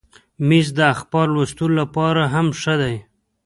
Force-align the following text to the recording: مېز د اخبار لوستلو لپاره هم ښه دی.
مېز 0.47 0.67
د 0.77 0.79
اخبار 0.93 1.27
لوستلو 1.35 1.73
لپاره 1.81 2.23
هم 2.33 2.47
ښه 2.61 2.75
دی. 2.81 2.95